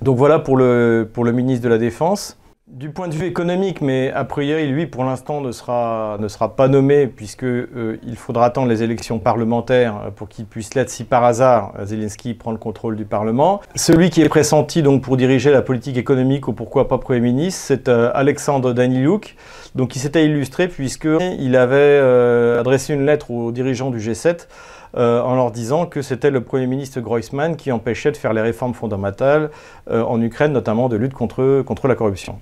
Donc 0.02 0.18
voilà 0.18 0.38
pour 0.38 0.58
le, 0.58 1.08
pour 1.10 1.24
le 1.24 1.32
ministre 1.32 1.64
de 1.64 1.70
la 1.70 1.78
Défense. 1.78 2.36
Du 2.68 2.90
point 2.90 3.06
de 3.06 3.14
vue 3.14 3.26
économique, 3.26 3.80
mais 3.80 4.10
a 4.10 4.24
priori, 4.24 4.66
lui, 4.66 4.86
pour 4.86 5.04
l'instant, 5.04 5.40
ne 5.40 5.52
sera, 5.52 6.18
ne 6.18 6.26
sera 6.26 6.56
pas 6.56 6.66
nommé, 6.66 7.06
puisqu'il 7.06 7.46
euh, 7.46 7.96
faudra 8.16 8.46
attendre 8.46 8.68
les 8.68 8.82
élections 8.82 9.20
parlementaires 9.20 10.10
pour 10.16 10.28
qu'il 10.28 10.46
puisse 10.46 10.74
l'être 10.74 10.90
si 10.90 11.04
par 11.04 11.22
hasard 11.22 11.72
Zelensky 11.84 12.34
prend 12.34 12.50
le 12.50 12.58
contrôle 12.58 12.96
du 12.96 13.04
Parlement. 13.04 13.60
Celui 13.76 14.10
qui 14.10 14.20
est 14.20 14.28
pressenti 14.28 14.82
donc 14.82 15.02
pour 15.02 15.16
diriger 15.16 15.52
la 15.52 15.62
politique 15.62 15.96
économique 15.96 16.48
ou 16.48 16.52
pourquoi 16.52 16.88
pas 16.88 16.98
Premier 16.98 17.20
ministre, 17.20 17.62
c'est 17.64 17.88
euh, 17.88 18.10
Alexandre 18.14 18.72
Daniluk, 18.72 19.36
donc 19.76 19.90
qui 19.90 20.00
s'était 20.00 20.26
illustré 20.26 20.66
puisqu'il 20.66 21.56
avait 21.56 21.76
euh, 21.78 22.58
adressé 22.58 22.94
une 22.94 23.06
lettre 23.06 23.30
aux 23.30 23.52
dirigeants 23.52 23.90
du 23.90 23.98
G7 23.98 24.48
en 24.94 25.34
leur 25.34 25.50
disant 25.50 25.84
que 25.84 26.00
c'était 26.00 26.30
le 26.30 26.42
Premier 26.42 26.66
ministre 26.66 27.00
Groisman 27.00 27.56
qui 27.56 27.70
empêchait 27.70 28.12
de 28.12 28.16
faire 28.16 28.32
les 28.32 28.40
réformes 28.40 28.72
fondamentales 28.72 29.50
en 29.90 30.20
Ukraine, 30.22 30.52
notamment 30.52 30.88
de 30.88 30.96
lutte 30.96 31.12
contre, 31.12 31.60
contre 31.62 31.86
la 31.86 31.94
corruption. 31.94 32.38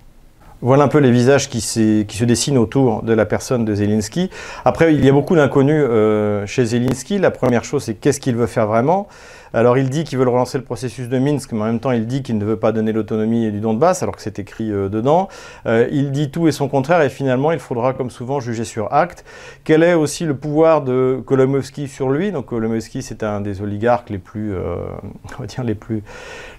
Voilà 0.64 0.85
un 0.85 0.88
peu 0.88 0.97
les 0.97 1.11
visages 1.11 1.50
qui, 1.50 1.61
se 1.61 2.25
dessinent 2.25 2.56
autour 2.56 3.02
de 3.02 3.12
la 3.12 3.26
personne 3.26 3.66
de 3.66 3.75
Zelensky. 3.75 4.30
Après, 4.64 4.94
il 4.94 5.04
y 5.04 5.09
a 5.11 5.12
beaucoup 5.12 5.37
d'inconnus 5.37 5.85
euh, 5.87 6.47
chez 6.47 6.64
Zelensky. 6.64 7.18
La 7.18 7.30
première 7.30 7.64
chose, 7.64 7.85
c'est 7.85 7.92
qu'est-ce 7.92 8.18
qu'il 8.18 8.35
veut 8.35 8.47
faire 8.47 8.66
vraiment? 8.66 9.06
Alors 9.54 9.78
il 9.78 9.88
dit 9.88 10.02
qu'il 10.02 10.18
veut 10.18 10.28
relancer 10.28 10.59
le 10.59 10.64
processus 10.64 11.09
de 11.09 11.16
Minsk, 11.16 11.52
mais 11.52 11.61
en 11.61 11.66
même 11.66 11.78
temps 11.78 11.92
il 11.92 12.09
dit 12.09 12.25
qu'il 12.25 12.37
ne 12.38 12.44
veut 12.44 12.56
pas 12.56 12.73
donner 12.73 12.90
l'autonomie 12.90 13.52
du 13.52 13.61
Donbass, 13.61 14.02
alors 14.02 14.16
que 14.16 14.21
c'est 14.21 14.40
écrit 14.40 14.73
euh, 14.73 14.88
dedans. 14.88 15.28
Euh, 15.66 15.87
il 15.92 16.11
dit 16.11 16.33
tout 16.33 16.49
et 16.49 16.52
son 16.52 16.66
contraire, 16.66 17.02
et 17.02 17.09
finalement 17.09 17.52
il 17.52 17.61
faudra, 17.61 17.92
comme 17.92 18.11
souvent, 18.11 18.40
juger 18.40 18.64
sur 18.64 18.92
acte. 18.92 19.25
Quel 19.62 19.85
est 19.85 19.94
aussi 19.94 20.25
le 20.25 20.35
pouvoir 20.35 20.83
de 20.83 21.23
Kolomovsky 21.25 21.87
sur 21.87 22.11
lui? 22.11 22.33
Donc 22.33 22.47
Kolomovsky, 22.47 23.00
c'est 23.00 23.23
un 23.23 23.40
des 23.40 23.62
oligarques 23.62 24.11
les 24.11 24.18
plus, 24.18 24.56
on 24.56 25.40
va 25.40 25.47
dire 25.47 25.62
les 25.62 25.76
plus, 25.76 26.02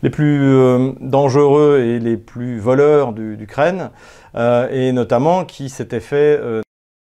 les 0.02 0.10
plus 0.10 0.96
dangereux 1.02 1.82
et 1.86 2.00
les 2.00 2.16
plus 2.16 2.60
voleurs 2.60 3.12
d'Ukraine. 3.12 3.90
Euh, 4.36 4.68
et 4.72 4.92
notamment 4.92 5.46
qui 5.46 5.70
s'était 5.70 6.00
fait 6.00 6.40
euh, 6.40 6.62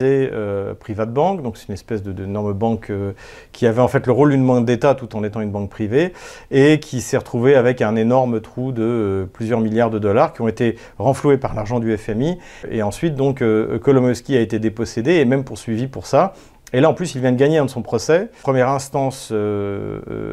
euh, 0.04 0.74
Private 0.74 1.14
Bank, 1.14 1.42
donc 1.42 1.58
c'est 1.58 1.68
une 1.68 1.74
espèce 1.74 2.02
d'énorme 2.04 2.54
banque 2.54 2.90
euh, 2.90 3.14
qui 3.52 3.68
avait 3.68 3.82
en 3.82 3.88
fait 3.88 4.08
le 4.08 4.14
rôle 4.14 4.32
d'une 4.32 4.46
banque 4.46 4.66
d'État 4.66 4.96
tout 4.96 5.16
en 5.16 5.24
étant 5.24 5.42
une 5.42 5.52
banque 5.52 5.70
privée, 5.70 6.14
et 6.50 6.80
qui 6.80 7.02
s'est 7.02 7.18
retrouvée 7.18 7.56
avec 7.56 7.82
un 7.82 7.96
énorme 7.96 8.42
trou 8.42 8.72
de 8.72 9.28
plusieurs 9.34 9.60
milliards 9.60 9.90
de 9.90 10.00
dollars 10.00 10.34
qui 10.34 10.42
ont 10.42 10.48
été 10.48 10.78
renfloués 10.98 11.38
par 11.38 11.54
l'argent 11.54 11.80
du 11.80 11.96
FMI. 11.96 12.40
Et 12.70 12.82
ensuite, 12.84 13.16
donc, 13.16 13.44
Kolomowski 13.82 14.36
a 14.38 14.42
été 14.42 14.60
dépossédé 14.60 15.16
et 15.16 15.26
même 15.26 15.44
poursuivi 15.44 15.88
pour 15.88 16.06
ça. 16.06 16.34
Et 16.74 16.80
là, 16.80 16.90
en 16.90 16.94
plus, 16.94 17.16
il 17.16 17.22
vient 17.22 17.34
de 17.34 17.38
gagner 17.38 17.58
un 17.58 17.66
de 17.66 17.70
son 17.70 17.82
procès, 17.82 18.30
première 18.44 18.70
instance 18.70 19.34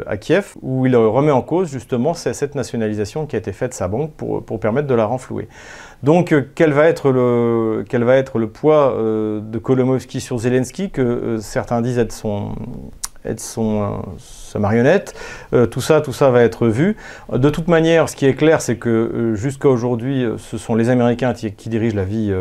à 0.06 0.16
Kiev, 0.16 0.54
où 0.62 0.86
il 0.86 0.94
remet 0.94 1.32
en 1.32 1.42
cause 1.42 1.68
justement 1.68 2.14
cette 2.14 2.54
nationalisation 2.54 3.26
qui 3.26 3.34
a 3.36 3.38
été 3.40 3.52
faite 3.52 3.70
de 3.70 3.76
sa 3.76 3.88
banque 3.88 4.12
pour, 4.12 4.44
pour 4.44 4.60
permettre 4.60 4.86
de 4.86 4.94
la 4.94 5.04
renflouer. 5.04 5.48
Donc, 6.02 6.32
euh, 6.32 6.42
quel, 6.54 6.72
va 6.72 6.86
être 6.86 7.10
le, 7.10 7.84
quel 7.88 8.04
va 8.04 8.16
être 8.16 8.38
le 8.38 8.48
poids 8.48 8.96
de 8.98 9.58
Kolomovski 9.58 10.20
sur 10.20 10.38
Zelensky, 10.38 10.90
que 10.90 11.38
certains 11.40 11.80
disent 11.80 11.98
être 11.98 12.12
son, 12.12 12.54
être 13.24 13.40
son, 13.40 13.82
euh, 13.82 13.86
sa 14.18 14.58
marionnette? 14.58 15.14
Euh, 15.52 15.66
tout 15.66 15.80
ça, 15.80 16.00
tout 16.00 16.12
ça 16.12 16.30
va 16.30 16.42
être 16.42 16.66
vu. 16.66 16.96
De 17.32 17.50
toute 17.50 17.68
manière, 17.68 18.08
ce 18.08 18.16
qui 18.16 18.26
est 18.26 18.34
clair, 18.34 18.60
c'est 18.60 18.76
que 18.76 18.88
euh, 18.88 19.34
jusqu'à 19.34 19.68
aujourd'hui, 19.68 20.24
ce 20.38 20.58
sont 20.58 20.74
les 20.74 20.88
Américains 20.90 21.32
qui, 21.34 21.68
dirigent 21.68 21.96
la 21.96 22.04
vie, 22.04 22.32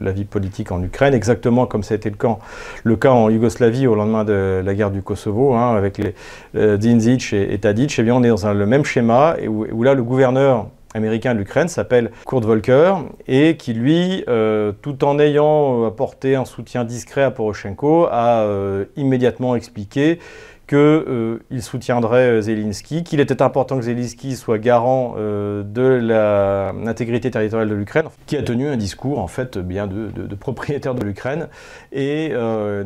la 0.00 0.12
vie 0.12 0.24
politique 0.24 0.72
en 0.72 0.82
Ukraine, 0.82 1.14
exactement 1.14 1.66
comme 1.66 1.82
ça 1.82 1.94
a 1.94 1.96
été 1.96 2.10
le 2.10 2.16
cas, 2.16 2.38
le 2.82 2.96
cas 2.96 3.10
en 3.10 3.30
Yougoslavie 3.30 3.86
au 3.86 3.94
lendemain 3.94 4.24
de 4.24 4.62
la 4.64 4.74
guerre 4.74 4.90
du 4.90 5.02
Kosovo, 5.02 5.54
hein, 5.54 5.76
avec 5.76 5.98
les 5.98 6.14
Dinzic 6.76 7.32
et, 7.32 7.58
Tadic. 7.58 7.94
Eh 7.98 8.02
bien, 8.02 8.14
on 8.14 8.22
est 8.24 8.28
dans 8.28 8.52
le 8.52 8.66
même 8.66 8.84
schéma, 8.84 9.36
et 9.40 9.46
où 9.48 9.82
là, 9.82 9.94
le 9.94 10.02
gouverneur 10.02 10.66
américain 10.94 11.34
de 11.34 11.40
l'Ukraine 11.40 11.68
s'appelle 11.68 12.10
Kurt 12.26 12.44
Volker 12.44 12.94
et 13.26 13.56
qui 13.56 13.74
lui, 13.74 14.24
euh, 14.28 14.72
tout 14.80 15.04
en 15.04 15.18
ayant 15.18 15.84
apporté 15.84 16.36
un 16.36 16.44
soutien 16.44 16.84
discret 16.84 17.22
à 17.22 17.30
Poroshenko, 17.30 18.06
a 18.10 18.42
euh, 18.42 18.84
immédiatement 18.96 19.56
expliqué 19.56 20.20
qu'il 20.66 20.78
euh, 20.78 21.38
soutiendrait 21.60 22.40
Zelensky, 22.40 23.04
qu'il 23.04 23.20
était 23.20 23.42
important 23.42 23.76
que 23.76 23.82
Zelensky 23.82 24.34
soit 24.34 24.56
garant 24.58 25.14
de 25.16 25.82
l'intégrité 26.82 27.30
territoriale 27.30 27.68
de 27.68 27.74
l'Ukraine, 27.74 28.06
qui 28.24 28.38
a 28.38 28.42
tenu 28.42 28.68
un 28.68 28.78
discours 28.78 29.18
en 29.18 29.26
fait 29.26 29.58
bien 29.58 29.86
de, 29.86 30.08
de 30.10 30.34
propriétaire 30.34 30.94
de 30.94 31.04
l'Ukraine. 31.04 31.48
Et 31.92 32.32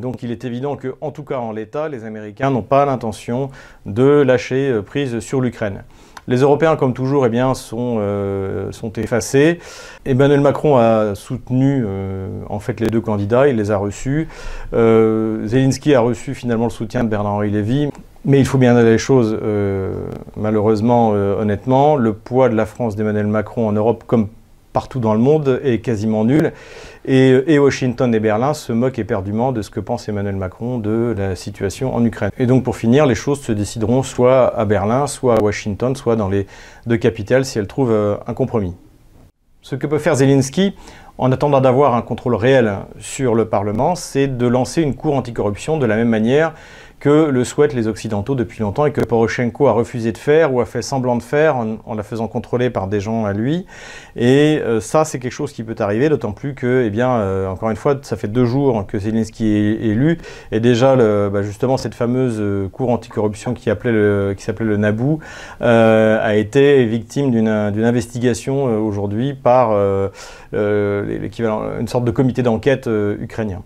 donc 0.00 0.25
il 0.25 0.33
est 0.33 0.45
évident 0.45 0.75
que, 0.75 0.97
en 1.00 1.12
tout 1.12 1.23
cas 1.23 1.38
en 1.38 1.53
l'état, 1.53 1.88
les 1.88 2.05
Américains 2.05 2.50
n'ont 2.50 2.62
pas 2.62 2.85
l'intention 2.85 3.50
de 3.87 4.23
lâcher 4.23 4.81
prise 4.85 5.21
sur 5.21 5.41
l'Ukraine. 5.41 5.85
Les 6.28 6.42
Européens, 6.42 6.76
comme 6.76 6.92
toujours, 6.92 7.25
eh 7.25 7.30
bien, 7.30 7.54
sont, 7.54 7.97
euh, 8.00 8.70
effacés. 8.97 9.61
Emmanuel 10.04 10.42
Macron 10.42 10.76
a 10.76 11.14
soutenu 11.14 11.85
euh, 11.87 12.28
en 12.50 12.58
fait 12.58 12.80
les 12.80 12.88
deux 12.88 13.00
candidats, 13.00 13.49
il 13.49 13.56
les 13.56 13.70
a 13.70 13.78
reçus. 13.78 14.28
Euh, 14.75 15.47
Zelensky 15.47 15.94
a 15.94 16.00
reçu 16.00 16.35
finalement 16.35 16.64
le 16.64 16.70
soutien 16.70 17.02
de 17.02 17.08
Bernard-Henri 17.08 17.50
Lévy. 17.50 17.88
Mais 18.26 18.40
il 18.40 18.44
faut 18.44 18.58
bien 18.58 18.75
dire 18.75 18.82
les 18.82 18.99
choses, 18.99 19.38
malheureusement, 20.37 21.11
honnêtement, 21.11 21.97
le 21.97 22.12
poids 22.12 22.50
de 22.50 22.56
la 22.56 22.66
France 22.66 22.94
d'Emmanuel 22.94 23.28
Macron 23.28 23.68
en 23.68 23.73
Europe, 23.73 24.04
comme 24.06 24.28
partout 24.78 25.00
dans 25.00 25.12
le 25.12 25.18
monde 25.18 25.61
est 25.64 25.80
quasiment 25.80 26.25
nul. 26.25 26.52
Et, 27.04 27.58
Washington 27.58 28.14
et 28.14 28.20
Berlin 28.20 28.54
se 28.54 28.73
moquent 28.73 29.00
éperdument 29.00 29.50
de 29.50 29.61
ce 29.61 29.70
que 29.70 29.80
pense 29.80 30.08
Emmanuel 30.08 30.37
Macron 30.37 30.78
de 30.78 31.16
la 31.18 31.35
situation 31.35 31.97
en 31.97 32.04
Ukraine. 32.04 32.30
Et 32.38 32.47
donc 32.47 32.62
pour 32.62 32.76
finir, 32.76 33.04
les 33.04 33.16
choses 33.16 33.40
se 33.40 33.50
décideront 33.50 34.04
soit 34.04 34.56
à 34.56 34.64
Berlin, 34.66 35.08
soit 35.08 35.35
à 35.35 35.42
Washington, 35.42 35.97
soit 35.97 36.14
dans 36.14 36.28
les 36.28 36.47
deux 36.87 36.97
capitales 36.97 37.44
si 37.44 37.58
elles 37.58 37.66
trouvent 37.66 37.90
euh, 37.90 38.14
un 38.28 38.35
compromis. 38.35 38.73
Ce 39.62 39.75
que 39.75 39.88
peut 39.88 39.99
faire 39.99 40.14
Zelensky, 40.14 40.76
en 41.18 41.32
attendant 41.32 41.61
d'avoir 41.61 41.97
un 41.97 42.02
contrôle 42.02 42.37
réel 42.37 42.76
sur 43.00 43.35
le 43.35 43.47
Parlement, 43.47 43.97
c'est 43.97 44.28
de 44.28 44.47
lancer 44.47 44.82
une 44.82 44.94
cour 44.94 45.14
anticorruption 45.16 45.76
de 45.76 45.87
la 45.87 45.97
même 45.97 46.08
manière 46.08 46.54
que 47.00 47.31
le 47.31 47.45
souhaitent 47.45 47.75
les 47.75 47.87
Occidentaux 47.87 48.35
depuis 48.35 48.61
longtemps 48.61 48.87
et 48.87 48.93
que 48.93 49.00
Poroshenko 49.00 49.69
a 49.69 49.73
refusé 49.73 50.12
de 50.12 50.19
faire 50.19 50.52
ou 50.52 50.61
a 50.61 50.67
fait 50.67 50.83
semblant 50.83 51.17
de 51.17 51.23
faire 51.23 51.57
en, 51.57 51.95
la 51.95 52.02
faisant 52.02 52.28
contrôler 52.28 52.71
par 52.71 52.88
des 52.88 53.00
gens 53.00 53.25
à 53.25 53.33
lui. 53.33 53.67
Et 54.17 54.61
euh, 54.62 54.81
ça, 54.81 55.05
c'est 55.05 55.19
quelque 55.19 55.33
chose 55.33 55.52
qui 55.52 55.62
peut 55.62 55.76
arriver, 55.78 56.09
d'autant 56.09 56.33
plus 56.33 56.55
que, 56.55 56.83
eh 56.85 56.90
bien, 56.90 57.11
euh, 57.11 57.49
encore 57.49 57.71
une 57.71 57.76
fois, 57.76 57.97
ça 58.02 58.17
fait 58.17 58.28
deux 58.28 58.45
jours 58.45 58.87
que 58.87 58.99
Zelensky 58.99 59.47
est 59.47 59.87
élu, 59.87 60.19
et 60.52 60.61
déjà, 60.61 60.97
bah, 60.97 61.43
justement, 61.43 61.76
cette 61.76 61.95
fameuse 61.95 62.38
euh, 62.40 62.69
cour 62.69 62.90
anticorruption 62.90 63.55
qui, 63.55 63.64
qui 63.64 64.43
s'appelait 64.45 64.67
le 64.67 64.76
Naboo 64.76 65.21
a 65.61 66.35
été 66.37 66.85
victime 66.85 67.31
d'une 67.31 67.49
investigation 67.49 68.64
aujourd'hui 68.87 69.35
par 69.35 69.71
l'équivalent, 70.52 71.62
une 71.81 71.88
sorte 71.88 72.05
de 72.05 72.11
comité 72.11 72.43
d'enquête 72.43 72.88
ukrainien. 73.21 73.62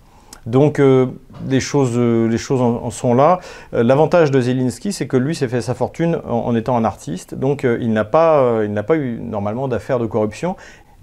Donc 0.47 0.81
euh, 0.81 1.07
les 1.49 1.61
choses, 1.61 1.93
euh, 1.97 2.27
les 2.27 2.39
choses 2.39 2.61
en, 2.61 2.91
sont 2.91 3.15
là. 3.15 3.41
Euh, 3.75 3.83
l'avantage 3.83 4.31
de 4.31 4.41
Zelensky, 4.41 4.93
c'est 4.93 5.07
que 5.07 5.17
lui 5.17 5.35
s'est 5.35 5.49
fait 5.49 5.61
sa 5.61 5.75
fortune 5.75 6.19
en, 6.29 6.55
étant 6.55 6.77
un 6.77 6.85
artiste, 6.85 7.35
donc 7.35 7.65
il 7.65 7.93
n'a 7.93 8.05
pas, 8.05 8.63
il 8.65 8.73
n'a 8.73 8.83
pas 8.83 8.97
eu 8.97 9.21
normalement 9.21 9.69
d'affaires 9.69 9.99
de 9.99 10.07
corruption. 10.07 10.57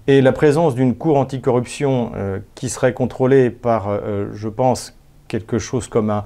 Et 0.07 0.21
la 0.21 0.31
présence 0.31 0.75
d'une 0.75 0.95
cour 0.95 1.17
anticorruption 1.17 2.11
qui 2.55 2.69
serait 2.69 2.93
contrôlée 2.93 3.51
par, 3.51 3.99
je 4.33 4.47
pense, 4.47 4.97
quelque 5.27 5.59
chose 5.59 5.87
comme 5.87 6.09
un, 6.09 6.23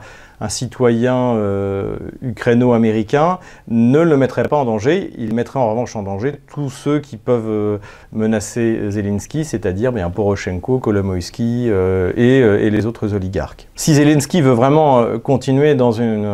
citoyen 0.50 1.36
euh, 1.36 1.96
ukraino-américain 2.22 3.40
ne 3.68 4.00
le 4.00 4.18
mettrait 4.18 4.44
pas 4.44 4.58
en 4.58 4.66
danger. 4.66 5.12
Il 5.18 5.34
mettrait 5.34 5.60
en 5.60 5.70
revanche 5.70 5.96
en 5.96 6.04
danger 6.04 6.36
tous 6.52 6.70
ceux 6.70 7.00
qui 7.00 7.18
peuvent 7.18 7.50
euh, 7.50 7.78
menacer 8.12 8.90
Zelensky, 8.90 9.46
c'est-à-dire 9.46 9.92
bien 9.92 10.10
Poroshenko, 10.10 10.80
Kolomoïski 10.80 11.68
euh, 11.70 12.12
et, 12.16 12.70
les 12.70 12.86
autres 12.86 13.14
oligarques. 13.14 13.68
Si 13.76 13.94
Zelensky 13.94 14.42
veut 14.42 14.52
vraiment 14.52 15.20
continuer 15.20 15.76
dans 15.76 15.92
une, 15.92 16.28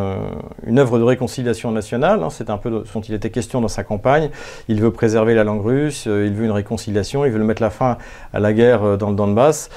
une 0.66 0.78
œuvre 0.78 0.98
de 0.98 1.04
réconciliation 1.04 1.70
nationale, 1.70 2.22
hein, 2.22 2.30
c'est 2.30 2.50
un 2.50 2.56
peu 2.56 2.70
dont 2.70 3.00
il 3.00 3.14
était 3.14 3.30
question 3.30 3.60
dans 3.60 3.68
sa 3.68 3.84
campagne, 3.84 4.30
il 4.68 4.80
veut 4.80 4.90
préserver 4.90 5.34
la 5.34 5.44
langue 5.44 5.62
russe, 5.62 6.06
il 6.06 6.32
veut 6.32 6.44
une 6.44 6.50
réconciliation, 6.50 7.24
il 7.26 7.32
veut 7.32 7.44
mettre 7.44 7.62
la 7.62 7.70
fin 7.70 7.98
à 8.32 8.40
la 8.40 8.52
guerre 8.52 8.96
dans 8.96 9.10
le 9.10 9.16
Donbass 9.16 9.68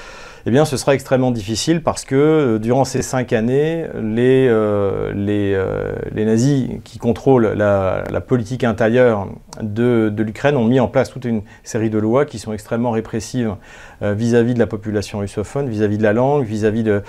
eh 0.45 0.51
bien 0.51 0.65
ce 0.65 0.75
sera 0.75 0.93
extrêmement 0.93 1.31
difficile 1.31 1.81
parce 1.81 2.03
que 2.03 2.15
euh, 2.15 2.59
durant 2.59 2.83
ces 2.83 3.01
cinq 3.01 3.31
années, 3.31 3.85
les, 3.95 4.47
euh, 4.49 5.13
euh, 5.15 6.25
nazis 6.25 6.69
qui 6.83 6.99
contrôlent 6.99 7.53
la, 7.55 8.03
politique 8.27 8.63
intérieure 8.63 9.27
de, 9.61 10.09
de 10.09 10.23
l'Ukraine 10.23 10.57
ont 10.57 10.65
mis 10.65 10.79
en 10.79 10.87
place 10.87 11.09
toute 11.09 11.25
une 11.25 11.43
série 11.63 11.89
de 11.89 11.97
lois 11.97 12.25
qui 12.25 12.39
sont 12.39 12.53
extrêmement 12.53 12.91
répressives 12.91 13.55
vis-à-vis 14.01 14.53
de 14.53 14.59
la 14.59 14.67
population 14.67 15.19
russophone, 15.19 15.69
vis-à-vis 15.69 15.97
de 15.97 16.03
la 16.03 16.13
langue, 16.13 16.45
vis-à-vis 16.45 16.83
de 16.83 17.01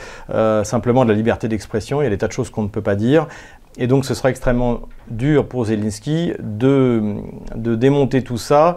simplement 0.64 1.04
de 1.04 1.10
la 1.10 1.16
liberté 1.16 1.48
d'expression. 1.48 2.02
Il 2.02 2.04
y 2.04 2.06
a 2.08 2.10
des 2.10 2.18
tas 2.18 2.26
de 2.26 2.32
choses 2.32 2.50
qu'on 2.50 2.62
ne 2.62 2.68
peut 2.68 2.82
pas 2.82 2.96
dire. 2.96 3.28
Et 3.76 3.88
donc 3.88 4.04
ce 4.04 4.14
sera 4.14 4.30
extrêmement 4.30 4.82
dur 5.08 5.48
pour 5.48 5.64
Zelensky 5.64 6.32
de, 6.38 7.16
démonter 7.56 8.22
tout 8.22 8.38
ça, 8.38 8.76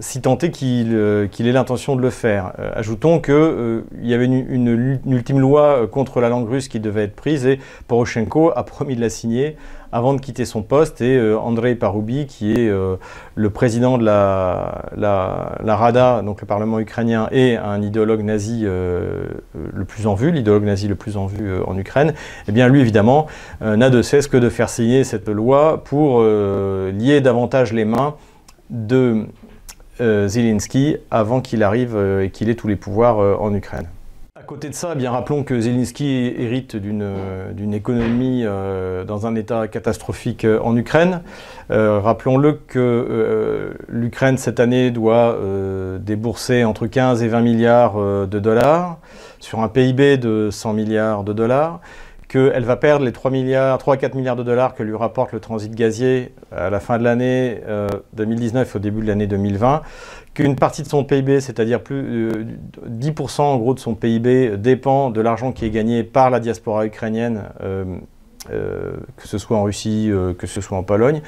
si 0.00 0.22
tant 0.22 0.38
est 0.38 0.50
qu'il 0.50 0.94
euh, 0.94 1.26
ait 1.38 1.52
l'intention 1.52 1.96
de 1.96 2.00
le 2.00 2.08
faire. 2.08 2.52
Euh, 2.58 2.70
ajoutons 2.74 3.20
qu'il 3.20 3.34
euh, 3.34 3.82
y 4.00 4.14
avait 4.14 4.24
une, 4.24 4.46
une, 4.48 5.00
ultime 5.06 5.38
loi 5.38 5.86
contre 5.88 6.20
la 6.20 6.30
langue 6.30 6.48
russe 6.48 6.68
qui 6.68 6.80
devait 6.80 7.04
être 7.04 7.16
prise 7.16 7.46
et 7.46 7.58
Poroshenko 7.88 8.52
a 8.56 8.64
promis 8.64 8.96
de 8.96 9.02
la 9.02 9.10
signer 9.10 9.56
avant 9.92 10.14
de 10.14 10.20
quitter 10.20 10.44
son 10.44 10.62
poste 10.62 11.00
et 11.00 11.16
euh, 11.16 11.38
Andrei 11.38 11.74
Paroubi, 11.74 12.26
qui 12.26 12.52
est 12.52 12.68
euh, 12.68 12.96
le 13.34 13.50
président 13.50 13.98
de 13.98 14.04
la, 14.04 14.86
la, 14.96 15.76
Rada, 15.76 16.22
donc 16.22 16.40
le 16.40 16.46
Parlement 16.46 16.78
ukrainien, 16.78 17.28
et 17.32 17.56
un 17.56 17.80
idéologue 17.80 18.22
nazi 18.22 18.62
euh, 18.64 19.24
le 19.54 19.84
plus 19.84 20.06
en 20.06 20.14
vue, 20.14 20.30
l'idéologue 20.30 20.64
nazi 20.64 20.88
le 20.88 20.94
plus 20.94 21.16
en 21.16 21.26
vue 21.26 21.60
en 21.66 21.76
Ukraine, 21.78 22.14
eh 22.48 22.52
bien 22.52 22.68
lui 22.68 22.80
évidemment 22.80 23.26
n'a 23.60 23.90
de 23.90 24.02
cesse 24.02 24.26
que 24.28 24.36
de 24.36 24.48
faire 24.48 24.68
signer 24.68 25.04
cette 25.04 25.28
loi 25.28 25.82
pour 25.84 26.22
lier 26.22 27.20
davantage 27.20 27.72
les 27.72 27.84
mains 27.84 28.14
de 28.70 29.26
Zelensky 30.00 30.96
avant 31.10 31.40
qu'il 31.40 31.62
arrive 31.62 31.96
et 32.22 32.30
qu'il 32.30 32.48
ait 32.48 32.54
tous 32.54 32.68
les 32.68 32.76
pouvoirs 32.76 33.18
en 33.40 33.52
Ukraine 33.54 33.86
côté 34.48 34.70
de 34.70 34.74
ça, 34.74 34.92
eh 34.94 34.96
bien 34.96 35.10
rappelons 35.10 35.44
que 35.44 35.60
Zelensky 35.60 36.32
hérite 36.38 36.74
d'une 36.74 37.74
économie 37.74 38.44
euh, 38.46 39.04
dans 39.04 39.26
un 39.26 39.34
état 39.34 39.68
catastrophique 39.68 40.46
euh, 40.46 40.58
en 40.62 40.74
Ukraine. 40.74 41.20
Euh, 41.70 42.00
rappelons-le 42.00 42.54
que 42.54 43.76
l'Ukraine 43.88 44.38
cette 44.38 44.58
année 44.58 44.90
doit 44.90 45.38
débourser 46.00 46.64
entre 46.64 46.86
15 46.86 47.22
et 47.22 47.28
20 47.28 47.40
milliards 47.42 48.26
de 48.26 48.38
dollars 48.38 48.96
sur 49.38 49.60
un 49.60 49.68
PIB 49.68 50.16
de 50.16 50.48
100 50.50 50.72
milliards 50.72 51.24
de 51.24 51.34
dollars 51.34 51.80
qu'elle 52.28 52.64
va 52.64 52.76
perdre 52.76 53.04
les 53.04 53.12
3, 53.12 53.30
milliards, 53.30 53.78
3 53.78 53.94
à 53.94 53.96
4 53.96 54.14
milliards 54.14 54.36
de 54.36 54.42
dollars 54.42 54.74
que 54.74 54.82
lui 54.82 54.94
rapporte 54.94 55.32
le 55.32 55.40
transit 55.40 55.74
gazier 55.74 56.32
à 56.54 56.68
la 56.70 56.78
fin 56.78 56.98
de 56.98 57.04
l'année 57.04 57.62
2019 58.12 58.76
au 58.76 58.78
début 58.78 59.00
de 59.00 59.06
l'année 59.06 59.26
2020, 59.26 59.82
qu'une 60.38 60.54
partie 60.54 60.84
de 60.84 60.88
son 60.88 61.02
PIB, 61.02 61.40
c'est-à-dire 61.40 61.82
plus 61.82 62.30
10% 62.88 63.40
euh, 63.40 63.44
en 63.44 63.58
gros 63.58 63.74
de 63.74 63.80
son 63.80 63.96
PIB, 63.96 64.56
dépend 64.56 65.10
de 65.10 65.20
l'argent 65.20 65.50
qui 65.50 65.64
est 65.64 65.70
gagné 65.70 66.04
par 66.04 66.30
la 66.30 66.38
diaspora 66.38 66.86
ukrainienne, 66.86 67.42
euh, 67.60 67.84
euh, 68.52 68.92
que 69.16 69.26
ce 69.26 69.36
soit 69.36 69.56
en 69.56 69.64
Russie, 69.64 70.12
que 70.38 70.46
ce 70.46 70.60
soit 70.60 70.78
en 70.78 70.84
Pologne, 70.84 71.22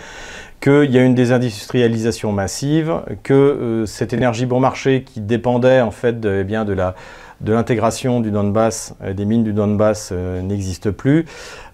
qu'il 0.61 0.93
y 0.93 0.99
a 0.99 1.03
une 1.03 1.17
désindustrialisation 1.17 2.31
massive, 2.31 3.03
que 3.25 3.83
cette 3.85 4.13
énergie 4.13 4.47
bon 4.47 4.61
marché 4.61 5.03
qui 5.03 5.21
dépendait 5.21 5.81
en 5.81 5.91
fait 5.91 6.21
de, 6.21 6.39
eh 6.43 6.45
bien, 6.45 6.65
de 6.65 6.73
la 6.73 6.95
de 7.41 7.53
l'intégration 7.53 8.21
du 8.21 8.31
Donbass, 8.31 8.95
euh, 9.03 9.15
des 9.15 9.25
mines 9.25 9.45
du 9.45 9.53
Donbass 9.53 10.11
euh, 10.13 10.43
n'existe 10.43 10.91
plus. 10.91 11.25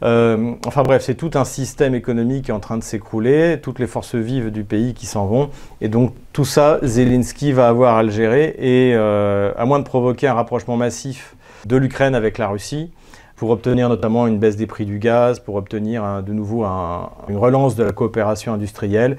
Euh, 0.03 0.53
enfin 0.67 0.83
bref, 0.83 1.03
c'est 1.05 1.15
tout 1.15 1.33
un 1.35 1.45
système 1.45 1.95
économique 1.95 2.45
qui 2.45 2.51
est 2.51 2.55
en 2.55 2.61
train 2.61 2.79
de 2.79 2.85
s'écrouler, 2.85 3.59
toutes 3.61 3.79
les 3.79 3.87
forces 3.87 4.15
vives 4.15 4.51
du 4.51 4.63
pays 4.63 4.95
qui 4.95 5.07
s'en 5.07 5.27
vont. 5.27 5.51
Et 5.81 5.89
donc 5.89 6.13
tout 6.33 6.45
ça, 6.45 6.79
Zelensky 6.83 7.53
va 7.53 7.69
avoir 7.69 7.97
à 7.97 8.03
le 8.03 8.11
gérer. 8.11 8.55
Et 8.59 8.95
à 8.95 9.65
moins 9.65 9.79
de 9.79 9.85
provoquer 9.85 10.29
un 10.29 10.35
rapprochement 10.35 10.77
massif 10.77 11.35
de 11.65 11.77
l'Ukraine 11.77 12.15
avec 12.15 12.39
la 12.39 12.49
Russie, 12.49 12.91
pour 13.35 13.51
obtenir 13.51 13.89
notamment 13.89 14.27
une 14.27 14.39
baisse 14.39 14.57
des 14.57 14.67
prix 14.67 14.87
du 14.87 14.99
gaz, 14.99 15.41
pour 15.41 15.57
obtenir 15.57 16.23
de 16.23 16.33
nouveau 16.33 16.65
une 16.65 17.37
relance 17.37 17.75
de 17.75 17.85
la 17.85 17.93
coopération 17.93 18.53
industrielle, 18.53 19.17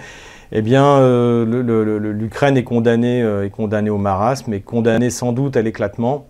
eh 0.52 0.62
bien, 0.62 1.00
l'Ukraine 1.46 2.58
est 2.58 2.64
condamnée, 2.64 3.20
est 3.20 3.50
condamnée 3.50 3.90
au 3.90 3.98
marasme, 3.98 4.54
et 4.54 4.62
condamnée 4.62 5.10
sans 5.10 5.34
doute 5.34 5.58
à 5.58 5.62
l'éclatement. 5.62 6.26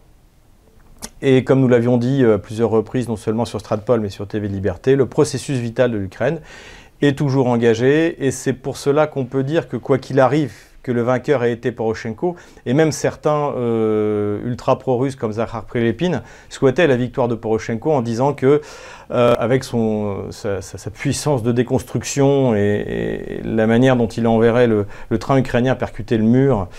Et 1.21 1.43
comme 1.43 1.61
nous 1.61 1.67
l'avions 1.67 1.97
dit 1.97 2.23
à 2.23 2.37
plusieurs 2.37 2.69
reprises, 2.69 3.07
non 3.07 3.15
seulement 3.15 3.45
sur 3.45 3.59
Stratpol, 3.59 3.99
mais 3.99 4.09
sur 4.09 4.27
TV 4.27 4.47
Liberté, 4.47 4.95
le 4.95 5.07
processus 5.07 5.57
vital 5.57 5.91
de 5.91 5.97
l'Ukraine 5.97 6.41
est 7.01 7.17
toujours 7.17 7.47
engagé. 7.47 8.25
Et 8.25 8.31
c'est 8.31 8.53
pour 8.53 8.77
cela 8.77 9.07
qu'on 9.07 9.25
peut 9.25 9.43
dire 9.43 9.67
que 9.67 9.77
quoi 9.77 9.97
qu'il 9.97 10.19
arrive, 10.19 10.53
que 10.87 10.93
le 10.93 11.01
vainqueur 11.01 11.43
ait 11.43 11.51
été 11.51 11.73
Poroshenko, 11.73 12.37
et 12.65 12.73
même 12.73 12.93
certains 12.93 13.51
euh, 13.57 14.39
ultra 14.45 14.79
pro-russes 14.79 15.17
comme 15.17 15.33
Zakhar 15.33 15.65
Prelepin 15.65 16.23
souhaitaient 16.47 16.87
la 16.87 16.95
victoire 16.95 17.27
de 17.27 17.35
Poroshenko 17.35 17.91
en 17.91 18.01
disant 18.01 18.33
que, 18.33 18.61
euh, 19.11 19.35
avec 19.37 19.65
son, 19.65 20.31
sa, 20.31 20.61
puissance 20.91 21.43
de 21.43 21.51
déconstruction 21.51 22.55
et, 22.55 23.41
la 23.43 23.67
manière 23.67 23.97
dont 23.97 24.07
il 24.07 24.27
enverrait 24.27 24.67
le, 24.67 24.85
le 25.09 25.19
train 25.19 25.37
ukrainien 25.37 25.75
percuter 25.75 26.17
le 26.17 26.23
mur, 26.23 26.69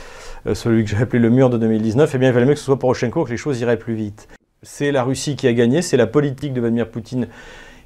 euh, 0.47 0.55
celui 0.55 0.85
que 0.85 0.91
j'ai 0.91 0.97
appelé 0.97 1.21
le 1.21 1.29
mur 1.29 1.51
de 1.51 1.59
2019, 1.59 2.11
eh 2.15 2.19
bien, 2.19 2.29
il 2.31 2.33
valait 2.33 2.47
mieux 2.47 2.55
que 2.55 2.61
ce 2.61 2.65
soit 2.65 2.79
Poroshenko, 2.79 3.27
que 3.27 3.31
les 3.31 3.37
choses 3.37 3.61
iraient 3.61 3.77
plus 3.77 3.95
vite. 3.95 4.27
C'est 4.63 4.91
la 4.91 5.03
Russie 5.03 5.37
qui 5.37 5.47
a 5.47 5.53
gagné, 5.53 5.83
c'est 5.83 5.99
la 5.99 6.07
politique 6.07 6.55
de 6.55 6.61
Vladimir 6.63 6.89
Poutine 6.89 7.29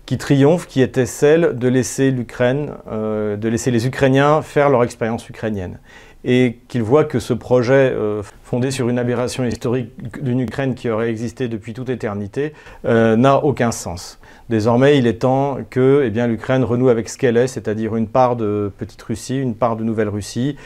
qui 0.06 0.18
triomphe, 0.18 0.66
qui 0.66 0.82
était 0.82 1.06
celle 1.06 1.58
de 1.58 1.68
laisser 1.68 2.10
l'Ukraine, 2.10 2.72
euh, 2.90 3.36
de 3.36 3.48
laisser 3.48 3.70
les 3.70 3.86
Ukrainiens 3.86 4.42
faire 4.42 4.68
leur 4.68 4.82
expérience 4.84 5.28
ukrainienne. 5.28 5.78
Et 6.24 6.58
qu'ils 6.68 6.82
voient 6.82 7.04
que 7.04 7.18
ce 7.18 7.32
projet, 7.32 7.92
euh, 7.92 8.22
fondé 8.44 8.70
sur 8.70 8.88
une 8.88 8.98
aberration 8.98 9.44
historique 9.44 9.90
d'une 10.22 10.40
Ukraine 10.40 10.74
qui 10.74 10.88
aurait 10.88 11.10
existé 11.10 11.48
depuis 11.48 11.74
toute 11.74 11.88
éternité, 11.88 12.52
n'a 12.84 13.42
aucun 13.44 13.72
sens. 13.72 14.20
Désormais, 14.48 14.98
il 14.98 15.06
est 15.06 15.20
temps 15.20 15.58
que 15.70 16.02
eh 16.04 16.26
l'Ukraine 16.26 16.62
renoue 16.62 16.90
avec 16.90 17.08
ce 17.08 17.16
qu'elle 17.16 17.36
est, 17.36 17.46
c'est-à-dire 17.46 17.96
une 17.96 18.06
part 18.06 18.36
de 18.36 18.70
Petite 18.76 19.00
Russie, 19.02 19.38
une 19.38 19.54
part 19.54 19.76
de 19.76 19.84
Nouvelle 19.84 20.10
Russie, 20.10 20.56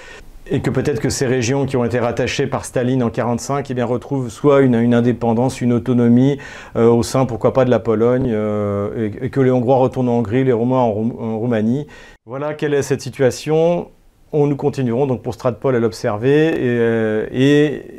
et 0.51 0.61
que 0.61 0.71
peut-être 0.71 1.01
que 1.01 1.11
ces 1.11 1.27
régions 1.27 1.67
qui 1.67 1.77
ont 1.77 1.85
été 1.85 1.99
rattachées 1.99 2.47
par 2.47 2.65
Staline 2.65 3.03
en 3.03 3.07
1945 3.07 3.71
eh 3.71 3.75
bien, 3.75 3.85
retrouvent 3.85 4.31
soit 4.31 4.61
une, 4.61 4.95
indépendance, 4.95 5.61
une 5.61 5.73
autonomie 5.73 6.39
euh, 6.77 6.89
au 6.89 7.03
sein, 7.03 7.27
pourquoi 7.27 7.53
pas, 7.53 7.65
de 7.65 7.71
la 7.71 7.81
Pologne, 7.81 8.31
euh, 8.33 9.11
et, 9.21 9.31
que 9.31 9.41
les 9.41 9.51
Hongrois 9.51 9.77
retournent 9.77 10.09
en 10.09 10.19
Hongrie, 10.19 10.45
les 10.45 10.53
Roumains 10.53 10.79
en 10.79 10.93
Roumanie. 11.39 11.87
Voilà 12.25 12.55
quelle 12.55 12.75
est 12.75 12.83
cette 12.83 13.01
situation 13.01 13.89
nous 14.47 14.57
continuerons 14.57 15.07
donc 15.07 15.23
pour 15.23 15.33
Stratpol 15.33 15.75
à 15.75 15.79
l'observer 15.79 16.49
et, 16.49 16.79
euh, 16.79 17.27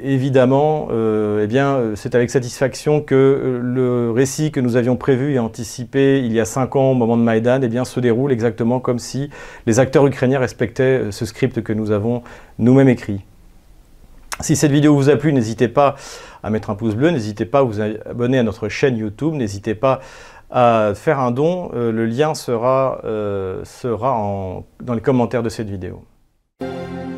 évidemment, 0.04 0.90
euh, 0.92 1.42
eh 1.44 1.48
bien, 1.48 1.96
c'est 1.96 2.14
avec 2.14 2.30
satisfaction 2.30 3.02
que 3.02 3.16
euh, 3.16 3.60
le 3.64 4.12
récit 4.12 4.52
que 4.52 4.60
nous 4.60 4.76
avions 4.76 4.98
prévu 4.98 5.34
et 5.34 5.40
anticipé 5.40 6.20
il 6.20 6.32
y 6.32 6.40
a 6.40 6.46
cinq 6.46 6.76
ans 6.76 6.92
au 6.92 6.94
moment 6.94 7.18
de 7.18 7.24
Maïdan 7.24 7.62
eh 7.64 7.68
bien, 7.68 7.86
se 7.86 8.00
déroule 8.00 8.32
exactement 8.32 8.80
comme 8.80 9.00
si 9.00 9.32
les 9.66 9.80
acteurs 9.80 10.06
ukrainiens 10.06 10.38
respectaient 10.38 11.12
ce 11.12 11.26
script 11.26 11.64
que 11.64 11.74
nous 11.74 11.90
avons 11.90 12.22
nous-mêmes 12.60 12.90
écrit. 12.90 13.22
Si 14.40 14.56
cette 14.56 14.72
vidéo 14.72 14.94
vous 14.94 15.10
a 15.10 15.16
plu, 15.16 15.34
n'hésitez 15.34 15.68
pas 15.68 15.96
à 16.44 16.52
mettre 16.52 16.70
un 16.70 16.76
pouce 16.76 16.94
bleu, 16.94 17.10
n'hésitez 17.10 17.46
pas 17.46 17.60
à 17.60 17.64
vous 17.64 17.82
abonner 17.82 18.38
à 18.38 18.44
notre 18.44 18.70
chaîne 18.70 18.96
YouTube, 18.96 19.34
n'hésitez 19.34 19.74
pas 19.74 20.02
à 20.52 20.92
faire 20.94 21.20
un 21.20 21.32
don, 21.32 21.72
le 21.74 22.06
lien 22.06 22.36
sera, 22.36 23.02
sera 23.64 24.64
dans 24.84 24.94
les 24.94 25.02
commentaires 25.02 25.42
de 25.42 25.50
cette 25.50 25.70
vidéo. 25.70 26.04
Música 26.60 27.17